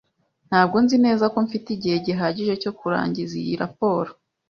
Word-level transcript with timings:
Ntabwo 0.49 0.75
nzi 0.83 0.97
neza 1.05 1.25
ko 1.33 1.37
mfite 1.45 1.67
igihe 1.75 1.95
gihagije 2.05 2.53
cyo 2.61 2.71
kurangiza 2.79 3.33
iyi 3.41 3.53
raporo. 3.61 4.09